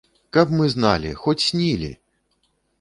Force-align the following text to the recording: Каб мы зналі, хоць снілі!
Каб 0.37 0.53
мы 0.59 0.69
зналі, 0.75 1.11
хоць 1.27 1.45
снілі! 1.49 1.95